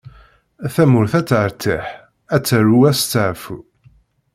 [0.73, 1.85] Tamurt ad teṛtiḥ,
[2.35, 3.57] ad teṛwu asteɛfu.